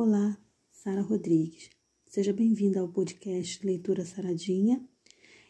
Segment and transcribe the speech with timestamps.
[0.00, 0.38] Olá,
[0.70, 1.70] Sara Rodrigues.
[2.06, 4.80] Seja bem-vinda ao podcast Leitura Saradinha.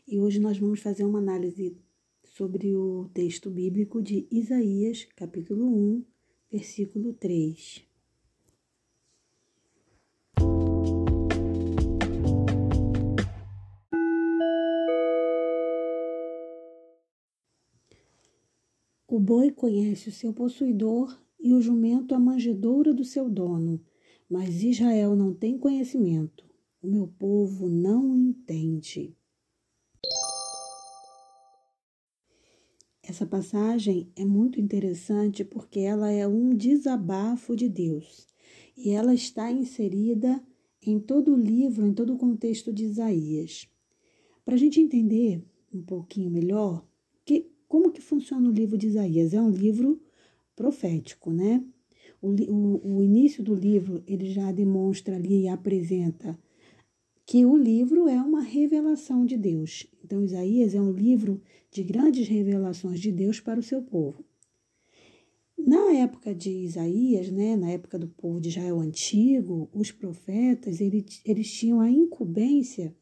[0.07, 1.77] E hoje nós vamos fazer uma análise
[2.24, 6.04] sobre o texto bíblico de Isaías, capítulo 1,
[6.50, 7.84] versículo 3.
[19.06, 23.78] O boi conhece o seu possuidor e o jumento a manjedoura do seu dono,
[24.29, 26.45] mas Israel não tem conhecimento.
[26.82, 29.16] O meu povo não entende.
[33.02, 38.28] Essa passagem é muito interessante porque ela é um desabafo de Deus
[38.77, 40.42] e ela está inserida
[40.82, 43.66] em todo o livro, em todo o contexto de Isaías.
[44.45, 45.42] Para a gente entender
[45.73, 46.87] um pouquinho melhor
[47.24, 50.01] que, como que funciona o livro de Isaías, é um livro
[50.54, 51.65] profético, né?
[52.20, 56.38] O, o, o início do livro ele já demonstra ali e apresenta
[57.24, 59.87] que o livro é uma revelação de Deus.
[60.02, 64.25] Então, Isaías é um livro de grandes revelações de Deus para o seu povo.
[65.59, 71.21] Na época de Isaías, né, na época do povo de Israel antigo, os profetas eles,
[71.25, 72.97] eles tinham a incumbência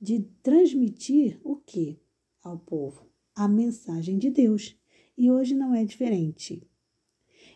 [0.00, 2.00] de transmitir o que
[2.42, 3.06] ao povo?
[3.36, 4.76] A mensagem de Deus.
[5.16, 6.66] E hoje não é diferente.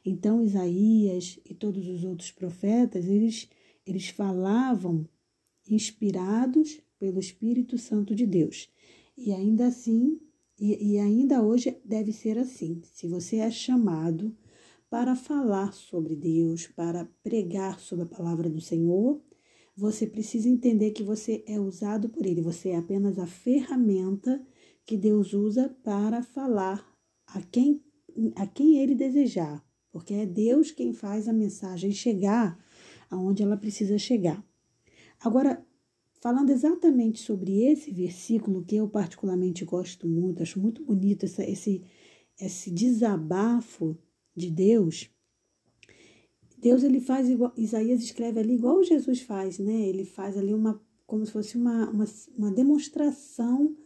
[0.05, 3.49] Então Isaías e todos os outros profetas, eles,
[3.87, 5.09] eles falavam
[5.69, 8.69] inspirados pelo Espírito Santo de Deus.
[9.17, 10.21] E ainda assim,
[10.59, 12.83] e, e ainda hoje deve ser assim.
[12.93, 14.37] Se você é chamado
[14.91, 19.21] para falar sobre Deus, para pregar sobre a palavra do Senhor,
[19.77, 24.45] você precisa entender que você é usado por Ele, você é apenas a ferramenta
[24.87, 26.87] que Deus usa para falar
[27.27, 27.83] a quem,
[28.37, 29.64] a quem Ele desejar,
[29.95, 32.59] porque é Deus quem faz a mensagem chegar
[33.09, 34.45] aonde ela precisa chegar.
[35.20, 35.64] Agora,
[36.20, 41.85] falando exatamente sobre esse versículo que eu particularmente gosto muito, acho muito bonito essa, esse,
[42.41, 43.96] esse desabafo
[44.35, 45.08] de Deus.
[46.58, 49.80] Deus ele faz igual, Isaías escreve ali igual Jesus faz, né?
[49.86, 52.05] Ele faz ali uma como se fosse uma, uma,
[52.36, 53.77] uma demonstração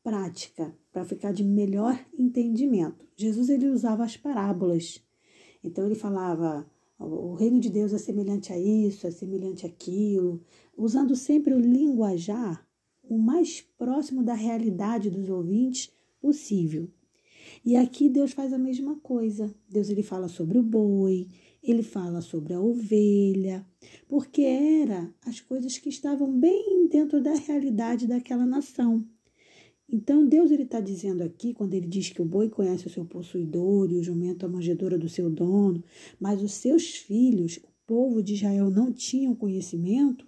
[0.00, 3.04] prática para ficar de melhor entendimento.
[3.16, 5.04] Jesus ele usava as parábolas
[5.68, 6.66] então ele falava:
[6.98, 10.42] o reino de Deus é semelhante a isso, é semelhante àquilo,
[10.76, 12.66] usando sempre o linguajar
[13.08, 16.90] o mais próximo da realidade dos ouvintes possível.
[17.64, 19.54] E aqui Deus faz a mesma coisa.
[19.68, 21.28] Deus ele fala sobre o boi,
[21.62, 23.64] ele fala sobre a ovelha,
[24.08, 29.04] porque era as coisas que estavam bem dentro da realidade daquela nação.
[29.88, 33.90] Então, Deus está dizendo aqui, quando ele diz que o boi conhece o seu possuidor
[33.90, 35.82] e o jumento a manjedoura do seu dono,
[36.18, 40.26] mas os seus filhos, o povo de Israel, não tinham conhecimento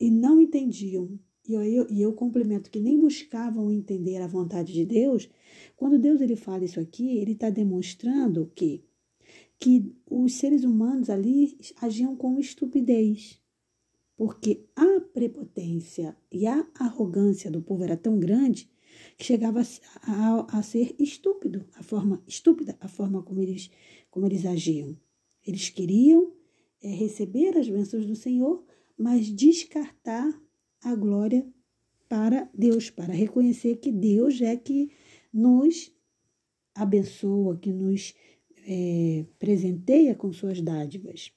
[0.00, 1.18] e não entendiam.
[1.46, 5.28] E eu, e eu complemento que nem buscavam entender a vontade de Deus.
[5.76, 8.82] Quando Deus ele fala isso aqui, ele está demonstrando que,
[9.60, 13.43] que os seres humanos ali agiam com estupidez
[14.16, 18.70] porque a prepotência e a arrogância do povo era tão grande
[19.16, 19.64] que chegava a,
[20.02, 23.70] a, a, ser estúpido, a forma estúpida, a forma como eles,
[24.10, 24.96] como eles agiam.
[25.44, 26.32] Eles queriam
[26.82, 28.64] é, receber as bênçãos do Senhor,
[28.96, 30.40] mas descartar
[30.82, 31.46] a glória
[32.08, 34.90] para Deus, para reconhecer que Deus é que
[35.32, 35.92] nos
[36.74, 38.14] abençoa, que nos
[38.66, 41.32] é, presenteia com suas dádivas.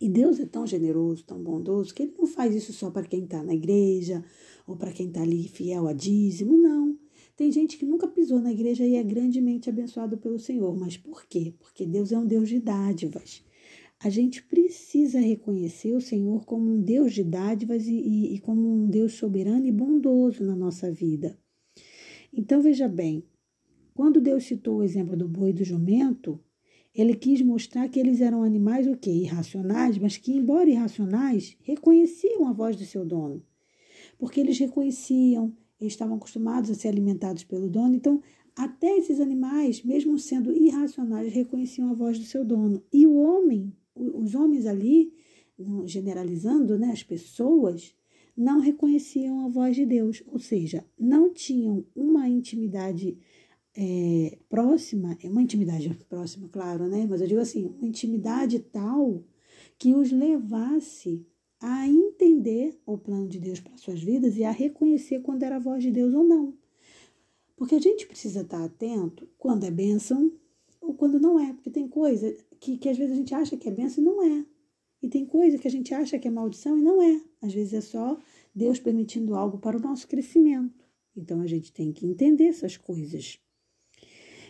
[0.00, 3.24] E Deus é tão generoso, tão bondoso, que Ele não faz isso só para quem
[3.24, 4.24] está na igreja
[4.66, 6.96] ou para quem está ali fiel a dízimo, não.
[7.36, 10.76] Tem gente que nunca pisou na igreja e é grandemente abençoado pelo Senhor.
[10.76, 11.54] Mas por quê?
[11.58, 13.44] Porque Deus é um Deus de dádivas.
[14.00, 18.68] A gente precisa reconhecer o Senhor como um Deus de dádivas e, e, e como
[18.68, 21.36] um Deus soberano e bondoso na nossa vida.
[22.32, 23.24] Então veja bem,
[23.94, 26.40] quando Deus citou o exemplo do boi e do jumento,
[26.94, 29.10] ele quis mostrar que eles eram animais o quê?
[29.10, 33.42] Irracionais, mas que, embora irracionais, reconheciam a voz do seu dono.
[34.18, 37.94] Porque eles reconheciam, eles estavam acostumados a ser alimentados pelo dono.
[37.94, 38.20] Então,
[38.56, 42.82] até esses animais, mesmo sendo irracionais, reconheciam a voz do seu dono.
[42.92, 45.12] E o homem, os homens ali,
[45.84, 47.94] generalizando, né, as pessoas,
[48.36, 53.18] não reconheciam a voz de Deus, ou seja, não tinham uma intimidade
[53.80, 57.06] é, próxima, é uma intimidade próxima, claro, né?
[57.08, 59.22] Mas eu digo assim, uma intimidade tal
[59.78, 61.24] que os levasse
[61.60, 65.60] a entender o plano de Deus para suas vidas e a reconhecer quando era a
[65.60, 66.54] voz de Deus ou não.
[67.56, 70.32] Porque a gente precisa estar atento quando é bênção
[70.80, 73.68] ou quando não é, porque tem coisa que, que às vezes a gente acha que
[73.68, 74.44] é bênção e não é.
[75.00, 77.20] E tem coisa que a gente acha que é maldição e não é.
[77.40, 78.18] Às vezes é só
[78.52, 80.84] Deus permitindo algo para o nosso crescimento.
[81.16, 83.38] Então a gente tem que entender essas coisas.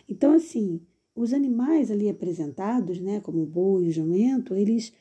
[0.09, 0.81] Então, assim,
[1.15, 4.91] os animais ali apresentados, né, como o boi e o jumento, eles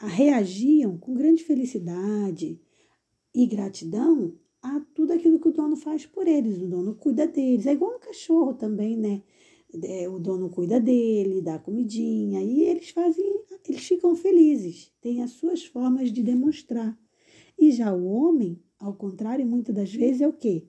[0.00, 2.60] reagiam com grande felicidade
[3.32, 6.60] e gratidão a tudo aquilo que o dono faz por eles.
[6.60, 7.66] O dono cuida deles.
[7.66, 9.22] É igual um cachorro também, né?
[9.84, 13.24] É, o dono cuida dele, dá comidinha e eles fazem,
[13.66, 16.98] eles ficam felizes, têm as suas formas de demonstrar.
[17.58, 20.66] E já o homem, ao contrário, muitas das vezes é o quê?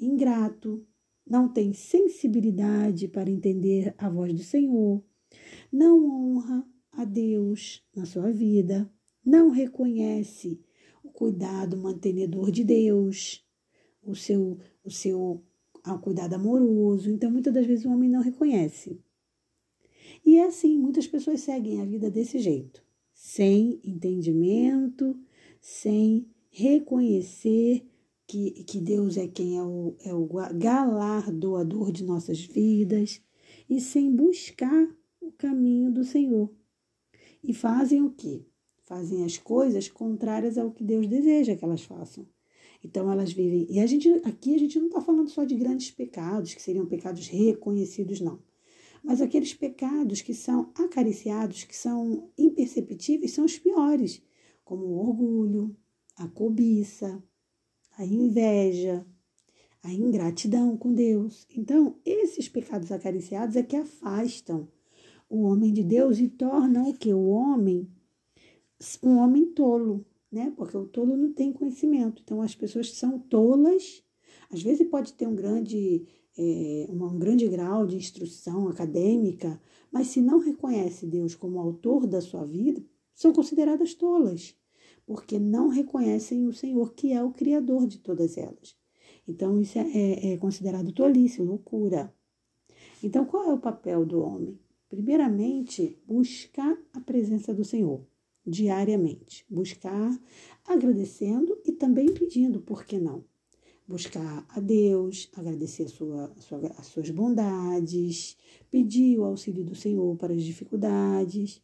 [0.00, 0.84] Ingrato,
[1.30, 5.00] não tem sensibilidade para entender a voz do Senhor,
[5.72, 8.92] não honra a Deus na sua vida,
[9.24, 10.60] não reconhece
[11.04, 13.46] o cuidado mantenedor de Deus,
[14.02, 15.44] o seu, o seu
[15.84, 17.08] ao cuidado amoroso.
[17.08, 19.00] Então, muitas das vezes o homem não reconhece.
[20.26, 25.16] E é assim, muitas pessoas seguem a vida desse jeito, sem entendimento,
[25.60, 27.86] sem reconhecer
[28.30, 30.24] que, que Deus é quem é o, é o
[30.54, 33.20] galardoador de nossas vidas
[33.68, 34.88] e sem buscar
[35.20, 36.48] o caminho do Senhor.
[37.42, 38.46] E fazem o quê?
[38.84, 42.24] Fazem as coisas contrárias ao que Deus deseja que elas façam.
[42.84, 43.66] Então elas vivem.
[43.68, 46.86] E a gente aqui a gente não está falando só de grandes pecados, que seriam
[46.86, 48.40] pecados reconhecidos, não.
[49.02, 54.22] Mas aqueles pecados que são acariciados, que são imperceptíveis, são os piores,
[54.64, 55.76] como o orgulho,
[56.16, 57.20] a cobiça,
[58.00, 59.04] a inveja,
[59.82, 61.46] a ingratidão com Deus.
[61.54, 64.66] Então, esses pecados acariciados é que afastam
[65.28, 67.12] o homem de Deus e tornam o que?
[67.12, 67.86] O homem
[69.02, 70.50] um homem tolo, né?
[70.56, 72.22] Porque o tolo não tem conhecimento.
[72.24, 74.02] Então as pessoas são tolas.
[74.50, 76.06] Às vezes pode ter um grande,
[76.38, 79.60] é, um grande grau de instrução acadêmica,
[79.92, 82.82] mas se não reconhece Deus como autor da sua vida,
[83.14, 84.56] são consideradas tolas,
[85.10, 88.76] porque não reconhecem o Senhor, que é o Criador de todas elas.
[89.26, 92.14] Então isso é, é, é considerado tolice, loucura.
[93.02, 94.56] Então qual é o papel do homem?
[94.88, 98.06] Primeiramente, buscar a presença do Senhor
[98.46, 99.44] diariamente.
[99.50, 100.16] Buscar
[100.64, 103.24] agradecendo e também pedindo, por que não?
[103.88, 108.36] Buscar a Deus, agradecer a sua, a sua, as suas bondades,
[108.70, 111.60] pedir o auxílio do Senhor para as dificuldades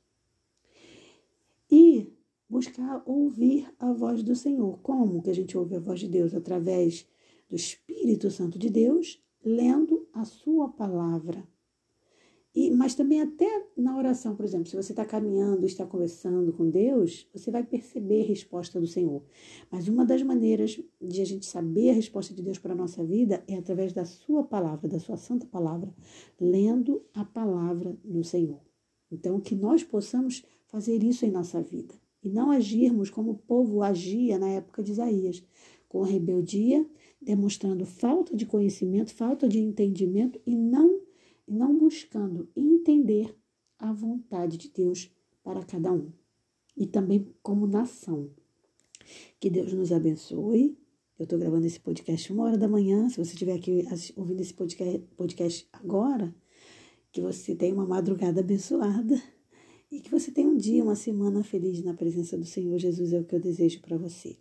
[1.70, 2.12] e
[2.48, 4.78] buscar ouvir a voz do Senhor.
[4.82, 6.34] Como que a gente ouve a voz de Deus?
[6.34, 7.06] Através
[7.48, 11.46] do Espírito Santo de Deus, lendo a sua palavra
[12.56, 16.70] e, mas também até na oração, por exemplo, se você está caminhando, está conversando com
[16.70, 19.22] Deus, você vai perceber a resposta do Senhor.
[19.70, 23.04] Mas uma das maneiras de a gente saber a resposta de Deus para a nossa
[23.04, 25.94] vida é através da sua palavra, da sua santa palavra,
[26.40, 28.62] lendo a palavra do Senhor.
[29.12, 31.94] Então, que nós possamos fazer isso em nossa vida
[32.26, 35.44] e não agirmos como o povo agia na época de Isaías,
[35.88, 36.84] com rebeldia,
[37.22, 41.00] demonstrando falta de conhecimento, falta de entendimento e não
[41.46, 43.32] não buscando entender
[43.78, 45.08] a vontade de Deus
[45.44, 46.10] para cada um
[46.76, 48.28] e também como nação.
[49.38, 50.76] Que Deus nos abençoe.
[51.16, 53.08] Eu estou gravando esse podcast uma hora da manhã.
[53.08, 53.86] Se você estiver aqui
[54.16, 56.34] ouvindo esse podcast agora,
[57.12, 59.22] que você tenha uma madrugada abençoada
[59.90, 63.12] e que você tenha um dia, uma semana feliz na presença do Senhor Jesus.
[63.12, 64.36] É o que eu desejo para você.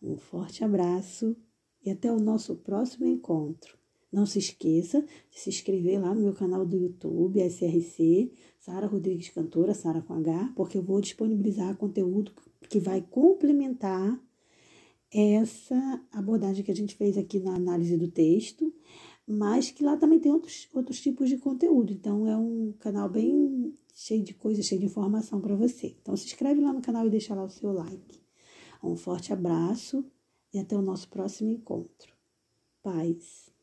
[0.00, 1.36] Um forte abraço
[1.84, 3.76] e até o nosso próximo encontro.
[4.10, 9.28] Não se esqueça de se inscrever lá no meu canal do YouTube, SRC, Sara Rodrigues
[9.28, 12.32] Cantora, Sara com H, porque eu vou disponibilizar conteúdo
[12.70, 14.18] que vai complementar
[15.12, 18.67] essa abordagem que a gente fez aqui na análise do texto,
[19.28, 21.92] mas que lá também tem outros, outros tipos de conteúdo.
[21.92, 25.96] Então, é um canal bem cheio de coisas, cheio de informação para você.
[26.00, 28.22] Então, se inscreve lá no canal e deixa lá o seu like.
[28.82, 30.04] Um forte abraço
[30.52, 32.14] e até o nosso próximo encontro.
[32.82, 33.57] Paz.